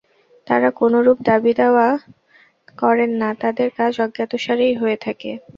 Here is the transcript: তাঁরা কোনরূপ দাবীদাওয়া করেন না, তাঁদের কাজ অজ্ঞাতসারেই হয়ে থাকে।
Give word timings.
তাঁরা 0.47 0.69
কোনরূপ 0.79 1.17
দাবীদাওয়া 1.23 1.87
করেন 2.77 3.11
না, 3.21 3.29
তাঁদের 3.41 3.69
কাজ 3.77 3.93
অজ্ঞাতসারেই 4.05 4.73
হয়ে 4.75 4.97
থাকে। 5.05 5.31